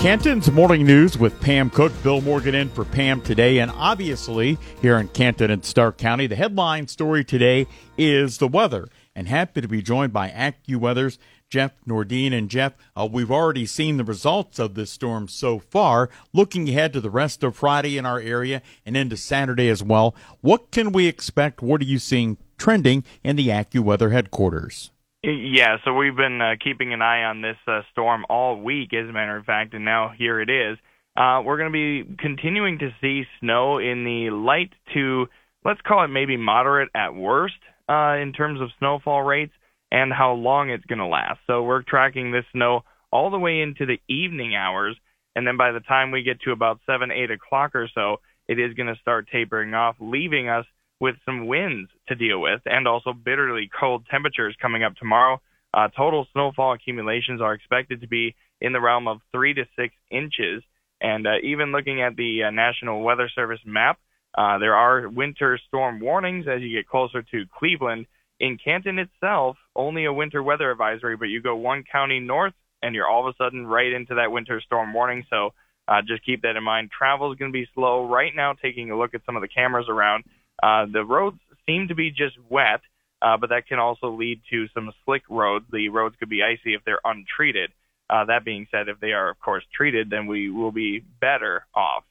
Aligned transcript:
Canton's 0.00 0.50
Morning 0.50 0.86
News 0.86 1.18
with 1.18 1.38
Pam 1.42 1.68
Cook. 1.68 1.92
Bill 2.02 2.22
Morgan 2.22 2.54
in 2.54 2.70
for 2.70 2.86
Pam 2.86 3.20
today. 3.20 3.58
And 3.58 3.70
obviously, 3.72 4.56
here 4.80 4.96
in 4.96 5.08
Canton 5.08 5.50
and 5.50 5.62
Stark 5.62 5.98
County, 5.98 6.26
the 6.26 6.36
headline 6.36 6.88
story 6.88 7.22
today 7.22 7.66
is 7.98 8.38
the 8.38 8.48
weather. 8.48 8.88
And 9.14 9.28
happy 9.28 9.60
to 9.60 9.68
be 9.68 9.82
joined 9.82 10.14
by 10.14 10.30
AccuWeather's 10.30 11.18
Jeff 11.50 11.72
Nordine. 11.86 12.32
And 12.32 12.48
Jeff, 12.48 12.72
uh, 12.96 13.10
we've 13.12 13.30
already 13.30 13.66
seen 13.66 13.98
the 13.98 14.04
results 14.04 14.58
of 14.58 14.72
this 14.72 14.90
storm 14.90 15.28
so 15.28 15.58
far. 15.58 16.08
Looking 16.32 16.66
ahead 16.70 16.94
to 16.94 17.02
the 17.02 17.10
rest 17.10 17.42
of 17.42 17.54
Friday 17.54 17.98
in 17.98 18.06
our 18.06 18.18
area 18.18 18.62
and 18.86 18.96
into 18.96 19.18
Saturday 19.18 19.68
as 19.68 19.82
well, 19.82 20.14
what 20.40 20.70
can 20.70 20.92
we 20.92 21.08
expect? 21.08 21.60
What 21.60 21.82
are 21.82 21.84
you 21.84 21.98
seeing 21.98 22.38
trending 22.56 23.04
in 23.22 23.36
the 23.36 23.48
AccuWeather 23.48 24.12
headquarters? 24.12 24.92
Yeah, 25.22 25.76
so 25.84 25.92
we've 25.92 26.16
been 26.16 26.40
uh, 26.40 26.54
keeping 26.64 26.94
an 26.94 27.02
eye 27.02 27.24
on 27.24 27.42
this 27.42 27.58
uh, 27.66 27.82
storm 27.92 28.24
all 28.30 28.58
week, 28.58 28.94
as 28.94 29.06
a 29.06 29.12
matter 29.12 29.36
of 29.36 29.44
fact, 29.44 29.74
and 29.74 29.84
now 29.84 30.10
here 30.16 30.40
it 30.40 30.48
is. 30.48 30.78
Uh, 31.14 31.42
we're 31.44 31.58
going 31.58 31.70
to 31.70 32.06
be 32.06 32.16
continuing 32.18 32.78
to 32.78 32.88
see 33.02 33.24
snow 33.38 33.76
in 33.76 34.04
the 34.04 34.30
light 34.30 34.72
to, 34.94 35.26
let's 35.62 35.82
call 35.82 36.04
it 36.04 36.08
maybe 36.08 36.38
moderate 36.38 36.88
at 36.94 37.14
worst 37.14 37.60
uh, 37.86 38.16
in 38.16 38.32
terms 38.32 38.62
of 38.62 38.70
snowfall 38.78 39.22
rates 39.22 39.52
and 39.92 40.10
how 40.10 40.32
long 40.32 40.70
it's 40.70 40.86
going 40.86 41.00
to 41.00 41.06
last. 41.06 41.40
So 41.46 41.64
we're 41.64 41.82
tracking 41.82 42.32
this 42.32 42.46
snow 42.52 42.80
all 43.12 43.30
the 43.30 43.38
way 43.38 43.60
into 43.60 43.84
the 43.84 43.98
evening 44.08 44.54
hours, 44.54 44.96
and 45.36 45.46
then 45.46 45.58
by 45.58 45.72
the 45.72 45.80
time 45.80 46.12
we 46.12 46.22
get 46.22 46.40
to 46.42 46.52
about 46.52 46.80
7, 46.86 47.10
8 47.10 47.30
o'clock 47.30 47.74
or 47.74 47.90
so, 47.94 48.16
it 48.48 48.58
is 48.58 48.72
going 48.72 48.86
to 48.86 49.00
start 49.02 49.28
tapering 49.30 49.74
off, 49.74 49.96
leaving 50.00 50.48
us 50.48 50.64
with 51.00 51.16
some 51.24 51.46
winds 51.46 51.90
to 52.08 52.14
deal 52.14 52.40
with 52.40 52.60
and 52.66 52.86
also 52.86 53.12
bitterly 53.12 53.70
cold 53.78 54.04
temperatures 54.10 54.54
coming 54.60 54.84
up 54.84 54.94
tomorrow. 54.96 55.40
Uh, 55.72 55.88
total 55.96 56.26
snowfall 56.32 56.74
accumulations 56.74 57.40
are 57.40 57.54
expected 57.54 58.00
to 58.00 58.08
be 58.08 58.34
in 58.60 58.72
the 58.72 58.80
realm 58.80 59.08
of 59.08 59.18
three 59.32 59.54
to 59.54 59.64
six 59.76 59.94
inches. 60.10 60.62
And 61.00 61.26
uh, 61.26 61.38
even 61.42 61.72
looking 61.72 62.02
at 62.02 62.16
the 62.16 62.44
uh, 62.44 62.50
National 62.50 63.02
Weather 63.02 63.30
Service 63.34 63.60
map, 63.64 63.98
uh, 64.36 64.58
there 64.58 64.74
are 64.74 65.08
winter 65.08 65.58
storm 65.68 66.00
warnings 66.00 66.46
as 66.46 66.60
you 66.60 66.76
get 66.76 66.88
closer 66.88 67.22
to 67.22 67.44
Cleveland. 67.58 68.06
In 68.38 68.58
Canton 68.62 68.98
itself, 68.98 69.56
only 69.76 70.04
a 70.04 70.12
winter 70.12 70.42
weather 70.42 70.70
advisory, 70.70 71.16
but 71.16 71.26
you 71.26 71.42
go 71.42 71.56
one 71.56 71.84
county 71.90 72.20
north 72.20 72.54
and 72.82 72.94
you're 72.94 73.08
all 73.08 73.26
of 73.26 73.34
a 73.34 73.42
sudden 73.42 73.66
right 73.66 73.92
into 73.92 74.14
that 74.14 74.32
winter 74.32 74.60
storm 74.64 74.92
warning. 74.92 75.24
So 75.30 75.50
uh, 75.88 76.02
just 76.06 76.24
keep 76.24 76.42
that 76.42 76.56
in 76.56 76.64
mind. 76.64 76.90
Travel 76.96 77.32
is 77.32 77.38
going 77.38 77.52
to 77.52 77.58
be 77.58 77.68
slow. 77.74 78.08
Right 78.08 78.32
now, 78.34 78.54
taking 78.54 78.90
a 78.90 78.98
look 78.98 79.14
at 79.14 79.22
some 79.26 79.36
of 79.36 79.42
the 79.42 79.48
cameras 79.48 79.86
around, 79.88 80.24
uh, 80.62 80.86
the 80.92 81.04
roads 81.04 81.38
seem 81.66 81.88
to 81.88 81.94
be 81.94 82.10
just 82.10 82.36
wet, 82.48 82.80
uh, 83.22 83.36
but 83.36 83.50
that 83.50 83.66
can 83.66 83.78
also 83.78 84.10
lead 84.10 84.40
to 84.50 84.66
some 84.74 84.92
slick 85.04 85.22
roads. 85.28 85.66
The 85.70 85.88
roads 85.88 86.16
could 86.18 86.30
be 86.30 86.42
icy 86.42 86.74
if 86.74 86.84
they're 86.84 87.00
untreated. 87.04 87.70
Uh, 88.08 88.24
that 88.24 88.44
being 88.44 88.66
said, 88.70 88.88
if 88.88 88.98
they 88.98 89.12
are, 89.12 89.30
of 89.30 89.40
course, 89.40 89.64
treated, 89.72 90.10
then 90.10 90.26
we 90.26 90.50
will 90.50 90.72
be 90.72 91.00
better 91.20 91.64
off. 91.74 92.04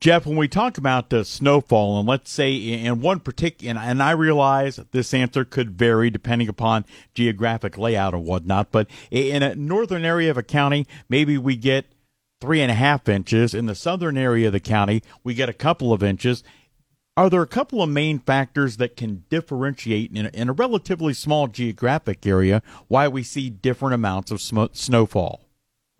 Jeff, 0.00 0.24
when 0.24 0.36
we 0.36 0.48
talk 0.48 0.78
about 0.78 1.10
the 1.10 1.26
snowfall, 1.26 1.98
and 1.98 2.08
let's 2.08 2.30
say 2.30 2.54
in 2.54 3.02
one 3.02 3.20
particular, 3.20 3.78
and 3.78 4.02
I 4.02 4.12
realize 4.12 4.80
this 4.92 5.12
answer 5.12 5.44
could 5.44 5.72
vary 5.72 6.08
depending 6.08 6.48
upon 6.48 6.86
geographic 7.12 7.76
layout 7.76 8.14
and 8.14 8.24
whatnot, 8.24 8.72
but 8.72 8.88
in 9.10 9.42
a 9.42 9.54
northern 9.54 10.06
area 10.06 10.30
of 10.30 10.38
a 10.38 10.42
county, 10.42 10.86
maybe 11.10 11.36
we 11.36 11.54
get 11.54 11.84
three 12.40 12.62
and 12.62 12.70
a 12.70 12.74
half 12.74 13.10
inches. 13.10 13.52
In 13.52 13.66
the 13.66 13.74
southern 13.74 14.16
area 14.16 14.46
of 14.46 14.54
the 14.54 14.60
county, 14.60 15.02
we 15.22 15.34
get 15.34 15.50
a 15.50 15.52
couple 15.52 15.92
of 15.92 16.02
inches. 16.02 16.42
Are 17.16 17.28
there 17.28 17.42
a 17.42 17.46
couple 17.46 17.82
of 17.82 17.90
main 17.90 18.20
factors 18.20 18.76
that 18.76 18.96
can 18.96 19.24
differentiate 19.28 20.12
in 20.12 20.26
a, 20.26 20.28
in 20.30 20.48
a 20.48 20.52
relatively 20.52 21.12
small 21.12 21.48
geographic 21.48 22.24
area 22.24 22.62
why 22.88 23.08
we 23.08 23.22
see 23.22 23.50
different 23.50 23.94
amounts 23.94 24.30
of 24.30 24.40
sm- 24.40 24.72
snowfall? 24.72 25.40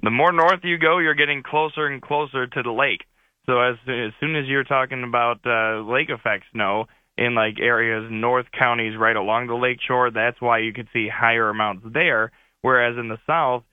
The 0.03 0.10
more 0.10 0.32
north 0.32 0.60
you 0.62 0.78
go, 0.78 0.99
you're 0.99 1.15
getting 1.15 1.43
closer 1.43 1.87
and 1.87 2.00
closer 2.00 2.47
to 2.47 2.62
the 2.62 2.70
lake. 2.70 3.04
So 3.47 3.60
as 3.60 3.76
as 3.88 4.12
soon 4.20 4.37
as 4.37 4.47
you're 4.47 4.65
talking 4.65 5.03
about 5.03 5.41
uh, 5.44 5.81
lake 5.82 6.10
effect 6.10 6.44
snow 6.53 6.87
in 7.19 7.34
like 7.34 7.59
areas 7.60 8.09
north 8.10 8.47
counties 8.56 8.97
right 8.97 9.16
along 9.16 9.49
the 9.49 9.54
lake 9.54 9.81
shore, 9.87 10.10
that's 10.10 10.41
why 10.41 10.59
you 10.59 10.72
could 10.72 10.88
see 10.93 11.09
higher 11.09 11.50
amounts 11.50 11.84
there. 11.93 12.31
Whereas 12.62 12.97
in 12.97 13.09
the 13.09 13.19
south, 13.26 13.65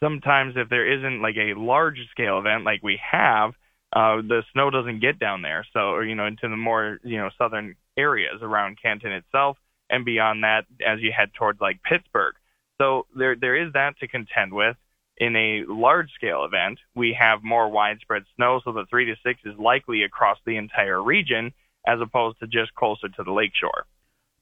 sometimes 0.00 0.54
if 0.56 0.68
there 0.68 0.90
isn't 0.90 1.20
like 1.20 1.36
a 1.36 1.58
large 1.58 1.98
scale 2.12 2.38
event 2.38 2.64
like 2.64 2.82
we 2.82 3.00
have, 3.10 3.52
uh, 3.94 4.16
the 4.16 4.42
snow 4.52 4.70
doesn't 4.70 5.00
get 5.00 5.18
down 5.18 5.42
there. 5.42 5.64
So, 5.72 6.00
you 6.00 6.14
know, 6.14 6.26
into 6.26 6.48
the 6.48 6.56
more, 6.56 6.98
you 7.04 7.16
know, 7.16 7.30
southern 7.38 7.76
areas 7.96 8.42
around 8.42 8.78
Canton 8.82 9.12
itself 9.12 9.56
and 9.88 10.04
beyond 10.04 10.42
that 10.42 10.66
as 10.84 11.00
you 11.00 11.12
head 11.16 11.30
towards 11.34 11.60
like 11.60 11.82
Pittsburgh. 11.82 12.34
So 12.78 13.06
there, 13.16 13.36
there 13.36 13.56
is 13.56 13.72
that 13.74 13.98
to 14.00 14.08
contend 14.08 14.52
with. 14.52 14.76
In 15.16 15.36
a 15.36 15.62
large 15.68 16.10
scale 16.14 16.44
event, 16.44 16.80
we 16.96 17.16
have 17.16 17.44
more 17.44 17.68
widespread 17.68 18.24
snow, 18.34 18.60
so 18.64 18.72
the 18.72 18.84
three 18.90 19.04
to 19.04 19.14
six 19.24 19.40
is 19.44 19.56
likely 19.56 20.02
across 20.02 20.38
the 20.44 20.56
entire 20.56 21.00
region 21.00 21.52
as 21.86 22.00
opposed 22.00 22.40
to 22.40 22.48
just 22.48 22.74
closer 22.74 23.08
to 23.08 23.22
the 23.22 23.30
lakeshore. 23.30 23.86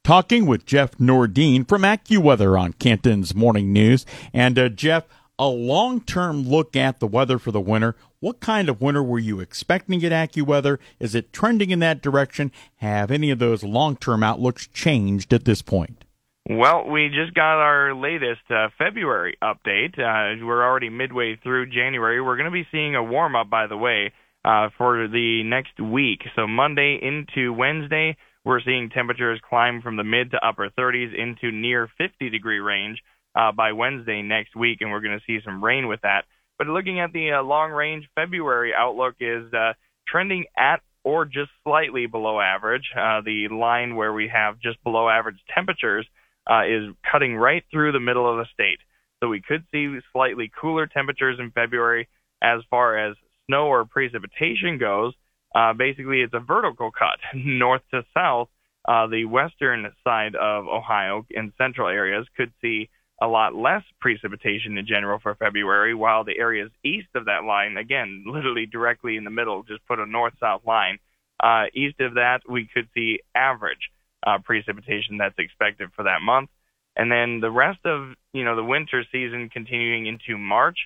Talking 0.03 0.47
with 0.47 0.65
Jeff 0.65 0.93
Nordine 0.93 1.69
from 1.69 1.83
AccuWeather 1.83 2.59
on 2.59 2.73
Canton's 2.73 3.35
Morning 3.35 3.73
News. 3.73 4.07
And 4.33 4.59
uh, 4.59 4.69
Jeff, 4.71 5.05
a 5.39 5.49
long 5.49 6.01
term 6.01 6.43
look 6.49 6.77
at 6.77 7.01
the 7.01 7.07
weather 7.07 7.39
for 7.39 7.51
the 7.51 7.61
winter. 7.61 7.97
What 8.21 8.41
kind 8.41 8.69
of 8.69 8.81
winter 8.81 9.03
were 9.03 9.19
you 9.19 9.41
expecting 9.41 10.05
at 10.05 10.13
AccuWeather? 10.13 10.79
Is 11.01 11.15
it 11.15 11.33
trending 11.33 11.71
in 11.71 11.81
that 11.81 12.03
direction? 12.03 12.53
Have 12.77 13.11
any 13.11 13.31
of 13.31 13.39
those 13.39 13.65
long 13.65 13.97
term 13.97 14.23
outlooks 14.23 14.67
changed 14.69 15.33
at 15.33 15.45
this 15.45 15.63
point? 15.63 16.05
Well, 16.49 16.89
we 16.91 17.09
just 17.09 17.35
got 17.35 17.61
our 17.61 17.95
latest 17.95 18.43
uh, 18.51 18.69
February 18.77 19.37
update. 19.43 19.99
Uh, 19.99 20.45
we're 20.45 20.65
already 20.65 20.89
midway 20.89 21.37
through 21.37 21.71
January. 21.71 22.21
We're 22.21 22.37
going 22.37 22.51
to 22.51 22.51
be 22.51 22.67
seeing 22.73 22.97
a 22.97 23.03
warm 23.03 23.37
up, 23.37 23.49
by 23.49 23.69
the 23.69 23.77
way, 23.77 24.13
uh, 24.45 24.71
for 24.77 25.07
the 25.07 25.45
next 25.45 25.81
week. 25.81 26.23
So 26.35 26.49
Monday 26.49 26.99
into 27.01 27.53
Wednesday, 27.53 28.17
we're 28.45 28.61
seeing 28.61 28.91
temperatures 28.91 29.41
climb 29.49 29.83
from 29.83 29.97
the 29.97 30.03
mid 30.03 30.33
to 30.33 30.45
upper 30.45 30.69
30s 30.77 31.15
into 31.17 31.53
near 31.53 31.89
50 31.97 32.31
degree 32.31 32.59
range 32.59 32.99
uh, 33.35 33.53
by 33.53 33.73
Wednesday 33.73 34.23
next 34.23 34.55
week, 34.57 34.79
and 34.81 34.91
we're 34.91 35.01
going 35.01 35.19
to 35.19 35.25
see 35.27 35.43
some 35.45 35.63
rain 35.63 35.89
with 35.89 36.01
that. 36.03 36.25
But 36.59 36.67
looking 36.67 37.01
at 37.01 37.13
the 37.13 37.33
uh, 37.33 37.43
long 37.43 37.71
range 37.73 38.09
February 38.15 38.73
outlook 38.77 39.17
is 39.21 39.53
uh, 39.53 39.73
trending 40.07 40.45
at 40.57 40.81
or 41.05 41.25
just 41.25 41.51
slightly 41.65 42.07
below 42.07 42.41
average. 42.41 42.85
Uh, 42.97 43.21
the 43.25 43.49
line 43.51 43.97
where 43.97 44.13
we 44.13 44.31
have 44.33 44.61
just 44.61 44.83
below 44.85 45.09
average 45.09 45.39
temperatures 45.55 46.07
uh, 46.49 46.65
is 46.65 46.95
cutting 47.11 47.37
right 47.37 47.65
through 47.71 47.93
the 47.93 48.01
middle 48.01 48.31
of 48.31 48.37
the 48.37 48.47
state. 48.53 48.79
So 49.21 49.29
we 49.29 49.41
could 49.41 49.65
see 49.73 49.99
slightly 50.13 50.51
cooler 50.61 50.87
temperatures 50.87 51.39
in 51.39 51.51
February 51.51 52.09
as 52.43 52.61
far 52.71 52.99
as 52.99 53.17
snow 53.47 53.67
or 53.67 53.85
precipitation 53.85 54.79
goes. 54.79 55.15
Uh, 55.55 55.73
basically, 55.73 56.21
it's 56.21 56.35
a 56.35 56.41
vertical 56.41 56.91
cut 56.91 57.19
north 57.35 57.83
to 57.93 58.03
south. 58.15 58.49
Uh, 58.87 59.07
the 59.07 59.25
western 59.25 59.93
side 60.03 60.35
of 60.35 60.67
Ohio 60.67 61.25
and 61.31 61.53
central 61.57 61.89
areas 61.89 62.27
could 62.37 62.53
see 62.61 62.89
a 63.23 63.29
lot 63.29 63.55
less 63.55 63.85
precipitation 64.01 64.77
in 64.77 64.85
general 64.85 65.21
for 65.21 65.37
February, 65.37 65.95
while 65.95 66.25
the 66.25 66.37
areas 66.37 66.71
east 66.85 67.07
of 67.15 67.27
that 67.27 67.45
line, 67.45 67.77
again, 67.77 68.25
literally 68.27 68.67
directly 68.67 69.17
in 69.17 69.23
the 69.23 69.31
middle, 69.31 69.63
just 69.63 69.87
put 69.87 70.01
a 70.01 70.07
north 70.07 70.35
south 70.41 70.63
line, 70.67 70.99
uh, 71.39 71.67
east 71.73 72.01
of 72.01 72.15
that, 72.15 72.41
we 72.49 72.69
could 72.75 72.89
see 72.95 73.21
average 73.37 73.91
uh, 74.27 74.39
precipitation 74.45 75.19
that's 75.19 75.39
expected 75.39 75.91
for 75.95 76.03
that 76.03 76.21
month. 76.21 76.51
And 76.97 77.11
then 77.13 77.39
the 77.41 77.51
rest 77.51 77.79
of, 77.85 78.15
you 78.33 78.45
know, 78.45 78.57
the 78.57 78.65
winter 78.65 79.05
season 79.13 79.49
continuing 79.51 80.07
into 80.07 80.37
March 80.37 80.79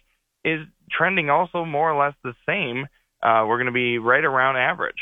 is 0.45 0.61
trending 0.91 1.31
also 1.31 1.65
more 1.65 1.91
or 1.91 1.99
less 2.05 2.15
the 2.23 2.35
same. 2.47 2.87
Uh, 3.23 3.47
we're 3.49 3.57
going 3.57 3.67
to 3.67 3.73
be 3.73 3.99
right 3.99 4.25
around 4.25 4.57
average. 4.57 5.01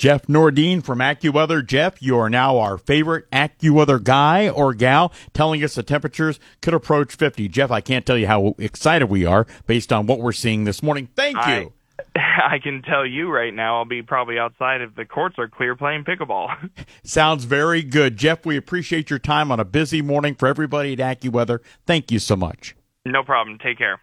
Jeff 0.00 0.26
Nordine 0.28 0.82
from 0.82 1.00
AccuWeather. 1.00 1.64
Jeff, 1.64 2.00
you 2.00 2.16
are 2.16 2.30
now 2.30 2.56
our 2.56 2.78
favorite 2.78 3.30
AccuWeather 3.32 4.02
guy 4.02 4.48
or 4.48 4.72
gal, 4.72 5.12
telling 5.34 5.62
us 5.62 5.74
the 5.74 5.82
temperatures 5.82 6.40
could 6.62 6.72
approach 6.72 7.14
50. 7.14 7.48
Jeff, 7.48 7.70
I 7.70 7.82
can't 7.82 8.06
tell 8.06 8.16
you 8.16 8.26
how 8.26 8.54
excited 8.56 9.10
we 9.10 9.26
are 9.26 9.46
based 9.66 9.92
on 9.92 10.06
what 10.06 10.18
we're 10.18 10.32
seeing 10.32 10.64
this 10.64 10.82
morning. 10.82 11.10
Thank 11.14 11.36
you. 11.46 11.74
I 12.16 12.60
can 12.62 12.80
tell 12.80 13.04
you 13.04 13.30
right 13.30 13.52
now, 13.52 13.76
I'll 13.76 13.84
be 13.84 14.00
probably 14.00 14.38
outside 14.38 14.80
if 14.80 14.94
the 14.94 15.04
courts 15.04 15.34
are 15.38 15.48
clear 15.48 15.76
playing 15.76 16.04
pickleball. 16.04 16.48
Sounds 17.04 17.44
very 17.44 17.82
good. 17.82 18.16
Jeff, 18.16 18.46
we 18.46 18.56
appreciate 18.56 19.10
your 19.10 19.18
time 19.18 19.52
on 19.52 19.60
a 19.60 19.66
busy 19.66 20.00
morning 20.00 20.34
for 20.34 20.48
everybody 20.48 20.94
at 20.94 20.98
AccuWeather. 20.98 21.58
Thank 21.84 22.10
you 22.10 22.20
so 22.20 22.36
much. 22.36 22.74
No 23.04 23.22
problem. 23.22 23.58
Take 23.62 23.76
care. 23.76 24.00